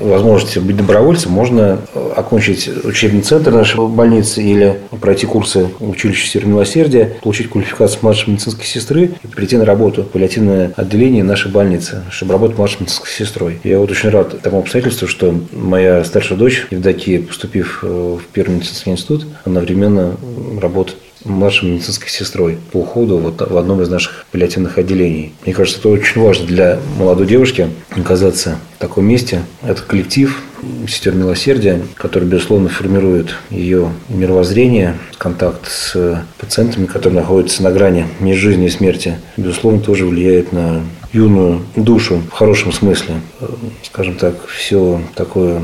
возможности 0.00 0.58
быть 0.58 0.76
добровольцем, 0.76 1.32
можно 1.32 1.78
окончить 2.16 2.68
учебный 2.84 3.20
центр 3.20 3.52
нашей 3.52 3.86
больницы 3.88 4.42
или 4.42 4.80
пройти 5.00 5.26
курсы 5.26 5.68
в 5.78 5.90
училище 5.90 6.26
Северного 6.26 6.60
милосердия, 6.60 7.16
получить 7.22 7.50
квалификацию 7.50 8.00
младшей 8.02 8.32
медицинской 8.32 8.64
сестры 8.64 9.10
и 9.22 9.26
прийти 9.26 9.56
на 9.58 9.66
работу 9.66 10.02
в 10.02 10.08
паллиативное 10.08 10.72
отделение 10.76 11.24
нашей 11.24 11.50
больницы, 11.50 12.04
чтобы 12.10 12.32
работать 12.32 12.56
младшей 12.56 12.80
медицинской 12.80 13.10
сестрой. 13.10 13.60
Я 13.64 13.78
вот 13.78 13.90
очень 13.90 14.08
рад 14.08 14.40
тому 14.40 14.60
обстоятельству, 14.60 15.08
что 15.08 15.34
моя 15.52 16.02
старшая 16.04 16.38
дочь 16.38 16.66
Евдокия, 16.70 17.22
поступив 17.22 17.82
в 17.82 18.20
Первый 18.32 18.56
медицинский 18.56 18.90
институт, 18.90 19.26
одновременно 19.44 20.16
работает 20.60 20.98
младшей 21.24 21.70
медицинской 21.70 22.08
сестрой 22.08 22.58
по 22.72 22.78
уходу 22.78 23.18
вот 23.18 23.40
в 23.40 23.56
одном 23.56 23.82
из 23.82 23.88
наших 23.88 24.26
паллиативных 24.30 24.78
отделений. 24.78 25.32
Мне 25.44 25.54
кажется, 25.54 25.80
это 25.80 25.88
очень 25.88 26.20
важно 26.20 26.46
для 26.46 26.78
молодой 26.98 27.26
девушки 27.26 27.68
оказаться 27.90 28.58
в 28.76 28.78
таком 28.78 29.06
месте. 29.06 29.42
Это 29.62 29.82
коллектив 29.82 30.42
сестер 30.88 31.14
милосердия, 31.14 31.82
который, 31.94 32.28
безусловно, 32.28 32.68
формирует 32.68 33.34
ее 33.50 33.90
мировоззрение, 34.08 34.96
контакт 35.18 35.68
с 35.68 36.24
пациентами, 36.38 36.86
которые 36.86 37.20
находятся 37.20 37.62
на 37.62 37.70
грани 37.70 38.06
между 38.20 38.48
жизни 38.48 38.66
и 38.66 38.70
смерти, 38.70 39.18
безусловно, 39.36 39.80
тоже 39.80 40.06
влияет 40.06 40.52
на 40.52 40.82
юную 41.12 41.62
душу 41.76 42.22
в 42.28 42.32
хорошем 42.32 42.72
смысле. 42.72 43.14
Скажем 43.82 44.16
так, 44.16 44.46
все 44.48 45.00
такое 45.14 45.62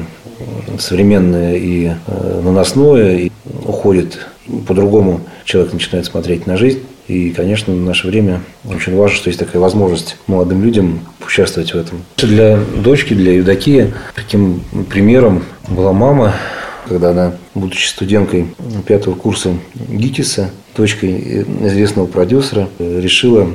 современное 0.78 1.56
и 1.56 1.88
э, 1.88 2.40
наносное 2.42 3.18
и 3.18 3.32
уходит 3.64 4.26
по-другому 4.66 5.20
человек 5.44 5.72
начинает 5.72 6.06
смотреть 6.06 6.46
на 6.46 6.56
жизнь. 6.56 6.80
И, 7.08 7.30
конечно, 7.30 7.74
в 7.74 7.80
наше 7.80 8.06
время 8.06 8.40
очень 8.64 8.94
важно, 8.94 9.16
что 9.16 9.30
есть 9.30 9.40
такая 9.40 9.60
возможность 9.60 10.16
молодым 10.28 10.62
людям 10.62 11.00
участвовать 11.26 11.74
в 11.74 11.76
этом. 11.76 12.02
Для 12.18 12.56
дочки, 12.56 13.14
для 13.14 13.34
Евдокии 13.34 13.92
таким 14.14 14.62
примером 14.88 15.42
была 15.68 15.92
мама, 15.92 16.34
когда 16.88 17.10
она, 17.10 17.32
будучи 17.54 17.88
студенткой 17.88 18.46
пятого 18.86 19.14
курса 19.14 19.54
ГИТИСа, 19.74 20.50
дочкой 20.76 21.42
известного 21.62 22.06
продюсера, 22.06 22.68
решила 22.78 23.48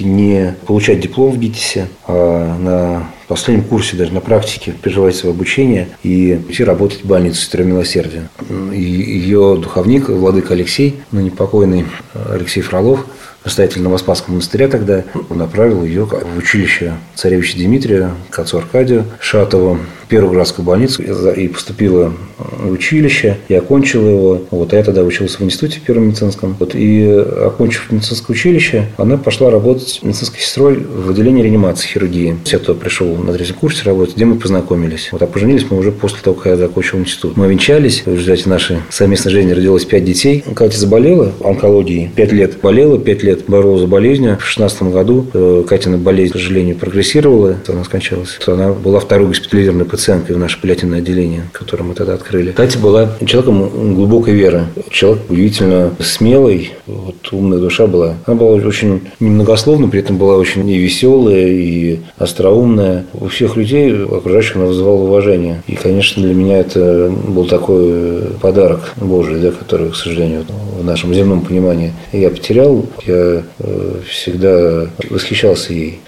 не 0.00 0.56
получать 0.66 1.00
диплом 1.00 1.30
в 1.30 1.38
ГИТИСе, 1.38 1.88
а 2.08 2.58
на 2.58 3.08
последнем 3.26 3.64
курсе, 3.64 3.96
даже 3.96 4.12
на 4.12 4.20
практике, 4.20 4.72
прерывать 4.72 5.16
свое 5.16 5.34
обучение 5.34 5.88
и 6.02 6.34
идти 6.48 6.64
работать 6.64 7.02
в 7.02 7.06
больницу 7.06 7.40
Сестра 7.40 7.64
Милосердия. 7.64 8.28
Ее 8.72 9.58
духовник, 9.60 10.08
владыка 10.08 10.54
Алексей, 10.54 11.00
ну, 11.12 11.20
непокойный 11.20 11.86
Алексей 12.14 12.60
Фролов, 12.60 13.06
настоятель 13.44 13.82
Новоспасского 13.82 14.32
монастыря 14.32 14.68
тогда 14.68 15.04
направил 15.30 15.84
ее 15.84 16.04
в 16.04 16.36
училище 16.36 16.94
царевича 17.14 17.56
Дмитрия 17.56 18.10
к 18.30 18.38
отцу 18.38 18.58
Аркадию 18.58 19.04
Шатову 19.20 19.78
первую 20.08 20.32
городскую 20.32 20.64
больницу 20.64 21.02
и 21.02 21.48
поступила 21.48 22.12
в 22.38 22.70
училище, 22.70 23.38
и 23.48 23.54
окончила 23.54 24.08
его. 24.08 24.42
Вот, 24.50 24.72
а 24.72 24.76
я 24.76 24.82
тогда 24.82 25.02
учился 25.02 25.38
в 25.38 25.42
институте 25.42 25.80
первом 25.84 26.08
медицинском. 26.08 26.56
Вот, 26.58 26.74
и 26.74 27.06
окончив 27.06 27.90
медицинское 27.90 28.32
училище, 28.32 28.86
она 28.96 29.16
пошла 29.16 29.50
работать 29.50 30.00
медицинской 30.02 30.40
сестрой 30.40 30.76
в 30.76 31.10
отделении 31.10 31.42
реанимации 31.42 31.88
хирургии. 31.88 32.36
Я 32.46 32.58
туда 32.58 32.78
пришел 32.78 33.14
на 33.16 33.32
третьем 33.32 33.56
курсе 33.56 33.84
работать, 33.84 34.16
где 34.16 34.24
мы 34.24 34.36
познакомились. 34.36 35.08
Вот, 35.12 35.22
а 35.22 35.26
поженились 35.26 35.66
мы 35.70 35.78
уже 35.78 35.92
после 35.92 36.18
того, 36.22 36.36
как 36.36 36.46
я 36.46 36.56
закончил 36.56 36.98
институт. 36.98 37.36
Мы 37.36 37.48
венчались, 37.48 38.02
в 38.04 38.12
результате 38.12 38.48
нашей 38.48 38.76
совместной 38.90 39.32
жизни 39.32 39.52
родилось 39.52 39.84
пять 39.84 40.04
детей. 40.04 40.44
Катя 40.54 40.78
заболела 40.78 41.32
онкологией, 41.42 42.10
пять 42.14 42.32
лет 42.32 42.60
болела, 42.60 42.98
пять 42.98 43.22
лет 43.22 43.44
боролась 43.46 43.80
за 43.80 43.86
болезнью. 43.86 44.38
В 44.38 44.44
шестнадцатом 44.44 44.92
году 44.92 45.26
э, 45.32 45.64
Катина 45.66 45.98
болезнь, 45.98 46.32
к 46.32 46.36
сожалению, 46.36 46.76
прогрессировала, 46.76 47.56
она 47.68 47.84
скончалась. 47.84 48.38
Она 48.46 48.72
была 48.72 49.00
второй 49.00 49.28
госпитализированной 49.28 49.86
пациенткой 49.96 50.36
в 50.36 50.38
наше 50.38 50.60
паллиативное 50.60 50.98
отделение, 50.98 51.44
которое 51.52 51.84
мы 51.84 51.94
тогда 51.94 52.14
открыли. 52.14 52.52
Катя 52.52 52.78
была 52.78 53.08
человеком 53.24 53.94
глубокой 53.94 54.34
веры. 54.34 54.66
Человек 54.90 55.22
удивительно 55.30 55.90
смелый, 56.00 56.72
вот 56.86 57.16
умная 57.32 57.58
душа 57.58 57.86
была. 57.86 58.16
Она 58.26 58.36
была 58.36 58.50
очень 58.52 59.00
немногословна, 59.20 59.88
при 59.88 60.00
этом 60.00 60.18
была 60.18 60.36
очень 60.36 60.68
и 60.68 60.76
веселая, 60.76 61.48
и 61.48 62.00
остроумная. 62.18 63.06
У 63.14 63.28
всех 63.28 63.56
людей, 63.56 63.90
окружающих, 64.04 64.56
она 64.56 64.66
вызывала 64.66 65.00
уважение. 65.00 65.62
И, 65.66 65.76
конечно, 65.76 66.22
для 66.22 66.34
меня 66.34 66.58
это 66.58 67.10
был 67.28 67.46
такой 67.46 68.22
подарок 68.42 68.92
Божий, 68.96 69.40
да, 69.40 69.50
который, 69.50 69.90
к 69.90 69.96
сожалению, 69.96 70.44
нашем 70.86 71.14
земном 71.14 71.42
понимании 71.42 71.92
я 72.12 72.30
потерял. 72.30 72.86
Я 73.06 73.42
э, 73.58 74.00
всегда 74.08 74.86
восхищался 75.10 75.72
ей. 75.72 76.00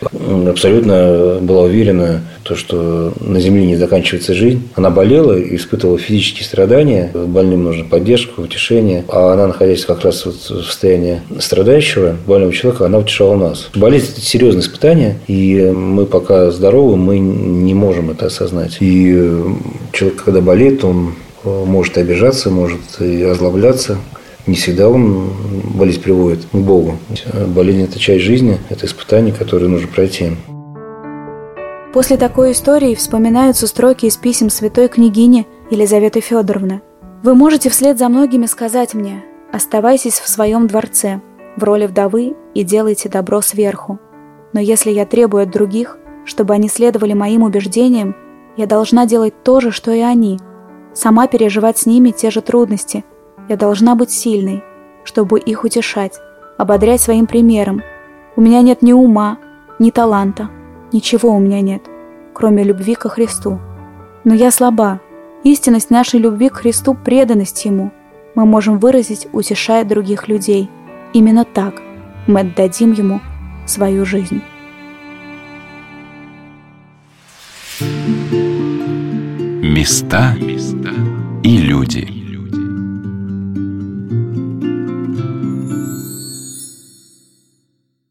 Абсолютно 0.48 1.38
была 1.40 1.62
уверена, 1.62 2.22
то, 2.42 2.56
что 2.56 3.12
на 3.20 3.40
Земле 3.40 3.66
не 3.66 3.76
заканчивается 3.76 4.34
жизнь. 4.34 4.68
Она 4.74 4.90
болела 4.90 5.38
и 5.38 5.56
испытывала 5.56 5.98
физические 5.98 6.44
страдания. 6.44 7.10
Больным 7.12 7.64
нужна 7.64 7.84
поддержка, 7.84 8.40
утешение. 8.40 9.04
А 9.08 9.34
она, 9.34 9.48
находясь 9.48 9.84
как 9.84 10.02
раз 10.02 10.24
вот 10.24 10.36
в 10.36 10.64
состоянии 10.64 11.20
страдающего, 11.40 12.16
больного 12.26 12.52
человека, 12.52 12.86
она 12.86 12.98
утешала 12.98 13.36
нас. 13.36 13.68
Болезнь– 13.74 14.12
это 14.12 14.20
серьезное 14.22 14.62
испытание, 14.62 15.18
и 15.26 15.72
мы 15.74 16.06
пока 16.06 16.50
здоровы, 16.50 16.96
мы 16.96 17.18
не 17.18 17.74
можем 17.74 18.10
это 18.10 18.26
осознать. 18.26 18.78
И 18.80 19.12
человек, 19.92 20.22
когда 20.24 20.40
болеет, 20.40 20.84
он 20.84 21.14
может 21.44 21.98
обижаться, 21.98 22.50
может 22.50 22.80
и 23.00 23.22
озлобляться. 23.22 23.98
Не 24.48 24.54
всегда 24.54 24.88
он 24.88 25.30
болезнь 25.74 26.02
приводит 26.02 26.46
к 26.50 26.54
Богу. 26.56 26.96
Болезнь– 27.48 27.82
это 27.84 27.98
часть 27.98 28.24
жизни, 28.24 28.58
это 28.70 28.86
испытание, 28.86 29.34
которое 29.34 29.66
нужно 29.66 29.88
пройти. 29.88 30.32
После 31.92 32.16
такой 32.16 32.52
истории 32.52 32.94
вспоминаются 32.94 33.66
строки 33.66 34.06
из 34.06 34.16
писем 34.16 34.48
святой 34.48 34.88
княгини 34.88 35.46
Елизаветы 35.70 36.20
Федоровны. 36.20 36.80
«Вы 37.22 37.34
можете 37.34 37.68
вслед 37.68 37.98
за 37.98 38.08
многими 38.08 38.46
сказать 38.46 38.94
мне, 38.94 39.22
оставайтесь 39.52 40.18
в 40.18 40.26
своем 40.26 40.66
дворце, 40.66 41.20
в 41.56 41.62
роли 41.62 41.86
вдовы 41.86 42.34
и 42.54 42.64
делайте 42.64 43.10
добро 43.10 43.42
сверху. 43.42 43.98
Но 44.54 44.60
если 44.60 44.90
я 44.90 45.04
требую 45.04 45.42
от 45.42 45.50
других, 45.50 45.98
чтобы 46.24 46.54
они 46.54 46.70
следовали 46.70 47.12
моим 47.12 47.42
убеждениям, 47.42 48.16
я 48.56 48.64
должна 48.64 49.04
делать 49.04 49.34
то 49.44 49.60
же, 49.60 49.72
что 49.72 49.92
и 49.92 50.00
они, 50.00 50.38
сама 50.94 51.26
переживать 51.26 51.76
с 51.76 51.84
ними 51.84 52.12
те 52.12 52.30
же 52.30 52.40
трудности. 52.40 53.04
Я 53.48 53.56
должна 53.56 53.94
быть 53.94 54.10
сильной, 54.10 54.62
чтобы 55.04 55.40
их 55.40 55.64
утешать, 55.64 56.18
ободрять 56.58 57.00
своим 57.00 57.26
примером. 57.26 57.82
У 58.36 58.40
меня 58.40 58.62
нет 58.62 58.82
ни 58.82 58.92
ума, 58.92 59.38
ни 59.78 59.90
таланта, 59.90 60.50
Ничего 60.90 61.34
у 61.34 61.38
меня 61.38 61.60
нет, 61.60 61.82
кроме 62.32 62.64
любви 62.64 62.94
ко 62.94 63.08
Христу. 63.10 63.60
Но 64.24 64.34
я 64.34 64.50
слаба. 64.50 65.00
Истинность 65.44 65.90
нашей 65.90 66.18
любви 66.18 66.48
к 66.48 66.56
Христу– 66.56 66.94
преданность 67.04 67.64
Ему. 67.64 67.92
Мы 68.34 68.46
можем 68.46 68.78
выразить, 68.78 69.28
утешая 69.32 69.84
других 69.84 70.28
людей. 70.28 70.70
Именно 71.12 71.44
так 71.44 71.82
мы 72.26 72.40
отдадим 72.40 72.92
Ему 72.92 73.20
свою 73.66 74.06
жизнь. 74.06 74.40
Места 79.62 80.34
и 81.42 81.58
люди. 81.58 82.17